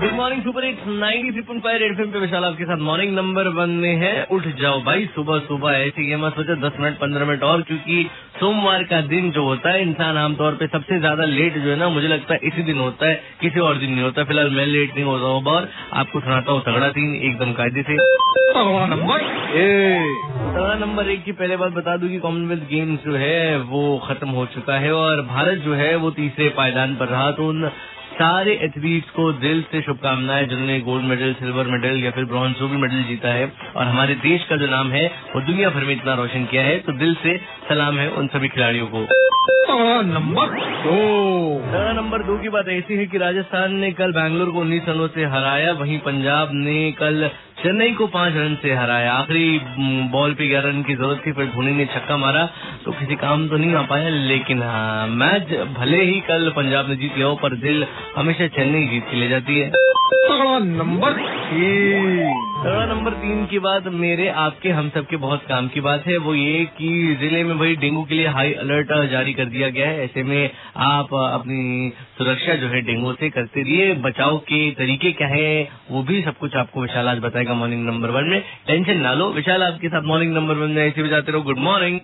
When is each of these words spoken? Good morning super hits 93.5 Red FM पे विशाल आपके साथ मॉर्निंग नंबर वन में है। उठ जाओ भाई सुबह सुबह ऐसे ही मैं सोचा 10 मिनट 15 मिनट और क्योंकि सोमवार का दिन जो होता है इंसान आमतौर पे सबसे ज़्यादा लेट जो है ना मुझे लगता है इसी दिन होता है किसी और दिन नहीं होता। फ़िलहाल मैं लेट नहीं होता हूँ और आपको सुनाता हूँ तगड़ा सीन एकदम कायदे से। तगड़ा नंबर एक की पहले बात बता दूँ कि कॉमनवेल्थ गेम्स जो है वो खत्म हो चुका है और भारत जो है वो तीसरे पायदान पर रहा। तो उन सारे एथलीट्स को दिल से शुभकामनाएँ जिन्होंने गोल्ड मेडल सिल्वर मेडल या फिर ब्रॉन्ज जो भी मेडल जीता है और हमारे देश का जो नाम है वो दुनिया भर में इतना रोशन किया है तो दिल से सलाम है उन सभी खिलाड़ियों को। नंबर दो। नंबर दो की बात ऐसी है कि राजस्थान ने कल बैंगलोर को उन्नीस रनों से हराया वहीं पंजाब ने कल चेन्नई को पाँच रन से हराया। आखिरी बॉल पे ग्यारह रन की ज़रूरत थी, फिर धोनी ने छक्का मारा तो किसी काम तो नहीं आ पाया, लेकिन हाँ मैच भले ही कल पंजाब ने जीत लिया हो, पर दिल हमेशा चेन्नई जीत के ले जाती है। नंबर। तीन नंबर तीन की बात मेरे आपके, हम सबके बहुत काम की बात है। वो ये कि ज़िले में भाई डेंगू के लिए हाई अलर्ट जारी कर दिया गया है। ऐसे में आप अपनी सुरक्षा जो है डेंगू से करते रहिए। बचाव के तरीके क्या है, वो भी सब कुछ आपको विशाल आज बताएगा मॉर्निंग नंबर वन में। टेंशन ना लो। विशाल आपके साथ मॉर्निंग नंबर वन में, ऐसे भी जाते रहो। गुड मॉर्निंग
Good 0.00 0.12
morning 0.14 0.42
super 0.42 0.64
hits 0.64 0.82
93.5 0.88 1.72
Red 1.74 1.92
FM 1.92 2.10
पे 2.12 2.18
विशाल 2.18 2.44
आपके 2.44 2.64
साथ 2.64 2.82
मॉर्निंग 2.88 3.14
नंबर 3.14 3.48
वन 3.54 3.70
में 3.76 3.94
है। 3.96 4.10
उठ 4.32 4.44
जाओ 4.60 4.80
भाई 4.82 5.06
सुबह 5.14 5.38
सुबह 5.46 5.70
ऐसे 5.70 6.02
ही 6.02 6.16
मैं 6.16 6.28
सोचा 6.30 6.54
10 6.60 6.76
मिनट 6.80 6.98
15 7.00 7.26
मिनट 7.26 7.42
और 7.42 7.62
क्योंकि 7.62 7.96
सोमवार 8.36 8.84
का 8.92 9.00
दिन 9.08 9.30
जो 9.30 9.44
होता 9.44 9.70
है 9.70 9.80
इंसान 9.82 10.18
आमतौर 10.18 10.58
पे 10.60 10.66
सबसे 10.68 10.98
ज़्यादा 10.98 11.24
लेट 11.24 11.58
जो 11.58 11.70
है 11.70 11.76
ना 11.76 11.88
मुझे 11.88 12.08
लगता 12.08 12.34
है 12.34 12.40
इसी 12.44 12.62
दिन 12.62 12.78
होता 12.78 13.08
है 13.08 13.14
किसी 13.40 13.60
और 13.60 13.78
दिन 13.78 13.90
नहीं 13.90 14.02
होता। 14.02 14.24
फ़िलहाल 14.24 14.50
मैं 14.50 14.66
लेट 14.66 14.94
नहीं 14.94 15.04
होता 15.04 15.26
हूँ 15.26 15.54
और 15.54 15.68
आपको 15.94 16.20
सुनाता 16.20 16.52
हूँ 16.52 16.62
तगड़ा 16.62 16.90
सीन 16.90 17.14
एकदम 17.24 17.52
कायदे 17.54 17.82
से। 17.82 17.98
तगड़ा 20.54 20.74
नंबर 20.76 21.10
एक 21.10 21.24
की 21.24 21.32
पहले 21.34 21.56
बात 21.56 21.72
बता 21.72 21.96
दूँ 21.96 22.08
कि 22.08 22.18
कॉमनवेल्थ 22.20 22.68
गेम्स 22.70 23.04
जो 23.04 23.16
है 23.16 23.58
वो 23.66 23.84
खत्म 24.08 24.28
हो 24.30 24.46
चुका 24.54 24.78
है 24.78 24.92
और 24.94 25.22
भारत 25.34 25.58
जो 25.66 25.74
है 25.74 25.94
वो 25.98 26.10
तीसरे 26.16 26.48
पायदान 26.56 26.96
पर 26.96 27.08
रहा। 27.08 27.30
तो 27.32 27.48
उन 27.48 27.70
सारे 28.18 28.52
एथलीट्स 28.62 29.10
को 29.10 29.32
दिल 29.32 29.62
से 29.72 29.80
शुभकामनाएँ 29.82 30.46
जिन्होंने 30.46 30.80
गोल्ड 30.80 31.04
मेडल 31.04 31.34
सिल्वर 31.34 31.66
मेडल 31.66 31.98
या 32.04 32.10
फिर 32.10 32.24
ब्रॉन्ज 32.24 32.56
जो 32.56 32.68
भी 32.68 32.76
मेडल 32.76 33.02
जीता 33.02 33.28
है 33.28 33.52
और 33.76 33.84
हमारे 33.84 34.14
देश 34.14 34.44
का 34.44 34.56
जो 34.56 34.66
नाम 34.66 34.90
है 34.90 35.06
वो 35.34 35.40
दुनिया 35.40 35.70
भर 35.70 35.84
में 35.84 35.94
इतना 35.94 36.14
रोशन 36.14 36.44
किया 36.44 36.62
है 36.62 36.78
तो 36.78 36.92
दिल 36.92 37.14
से 37.14 37.36
सलाम 37.68 37.98
है 37.98 38.10
उन 38.10 38.26
सभी 38.26 38.48
खिलाड़ियों 38.48 38.86
को। 38.86 39.06
नंबर 40.02 40.46
दो। 40.84 40.96
नंबर 41.92 42.22
दो 42.22 42.38
की 42.38 42.48
बात 42.48 42.68
ऐसी 42.68 42.94
है 42.94 43.06
कि 43.06 43.18
राजस्थान 43.18 43.74
ने 43.74 43.92
कल 43.92 44.12
बैंगलोर 44.12 44.50
को 44.50 44.60
उन्नीस 44.60 44.88
रनों 44.88 45.08
से 45.08 45.24
हराया 45.24 45.72
वहीं 45.72 45.98
पंजाब 45.98 46.50
ने 46.54 46.92
कल 46.92 47.30
चेन्नई 47.58 47.92
को 47.92 48.06
पाँच 48.06 48.34
रन 48.36 48.54
से 48.62 48.74
हराया। 48.74 49.12
आखिरी 49.12 49.58
बॉल 50.10 50.34
पे 50.34 50.48
ग्यारह 50.48 50.68
रन 50.68 50.82
की 50.82 50.94
ज़रूरत 50.94 51.22
थी, 51.26 51.32
फिर 51.32 51.46
धोनी 51.46 51.72
ने 51.72 51.86
छक्का 51.86 52.16
मारा 52.16 52.44
तो 52.84 52.92
किसी 52.92 53.14
काम 53.16 53.48
तो 53.48 53.56
नहीं 53.56 53.74
आ 53.74 53.82
पाया, 53.84 54.08
लेकिन 54.08 54.62
हाँ 54.62 55.06
मैच 55.08 55.52
भले 55.76 56.02
ही 56.04 56.20
कल 56.20 56.52
पंजाब 56.56 56.88
ने 56.88 56.96
जीत 56.96 57.16
लिया 57.16 57.26
हो, 57.26 57.34
पर 57.36 57.56
दिल 57.56 57.86
हमेशा 58.16 58.46
चेन्नई 58.48 58.86
जीत 58.86 59.06
के 59.10 59.16
ले 59.16 59.28
जाती 59.28 59.58
है। 59.58 59.70
नंबर। 60.60 61.37
तीन 61.48 62.88
नंबर 62.88 63.12
तीन 63.12 63.44
की 63.46 63.58
बात 63.58 63.86
मेरे 63.94 64.28
आपके, 64.28 64.68
हम 64.68 64.88
सबके 64.88 65.16
बहुत 65.16 65.42
काम 65.48 65.68
की 65.68 65.80
बात 65.80 66.06
है। 66.06 66.16
वो 66.16 66.34
ये 66.34 66.64
कि 66.78 66.88
ज़िले 67.20 67.42
में 67.44 67.58
भाई 67.58 67.76
डेंगू 67.76 68.02
के 68.04 68.14
लिए 68.14 68.26
हाई 68.26 68.52
अलर्ट 68.54 68.92
जारी 69.10 69.32
कर 69.32 69.44
दिया 69.44 69.68
गया 69.68 69.88
है। 69.88 70.04
ऐसे 70.04 70.22
में 70.22 70.50
आप 70.76 71.14
अपनी 71.14 71.92
सुरक्षा 72.18 72.54
जो 72.54 72.68
है 72.68 72.80
डेंगू 72.80 73.12
से 73.12 73.30
करते 73.30 73.62
रहिए। 73.62 73.94
बचाव 73.94 74.36
के 74.38 74.70
तरीके 74.70 75.12
क्या 75.12 75.28
है, 75.28 75.68
वो 75.90 76.02
भी 76.02 76.22
सब 76.22 76.36
कुछ 76.38 76.56
आपको 76.56 76.82
विशाल 76.82 77.08
आज 77.08 77.18
बताएगा 77.18 77.54
मॉर्निंग 77.54 77.86
नंबर 77.86 78.10
वन 78.10 78.24
में। 78.24 78.40
टेंशन 78.66 79.00
ना 79.00 79.14
लो। 79.14 79.30
विशाल 79.30 79.62
आपके 79.62 79.88
साथ 79.88 80.02
मॉर्निंग 80.02 80.34
नंबर 80.34 80.54
वन 80.54 80.70
में, 80.70 80.86
ऐसे 80.86 81.02
भी 81.02 81.08
जाते 81.08 81.32
रहो। 81.32 81.42
गुड 81.42 81.58
मॉर्निंग 81.58 82.00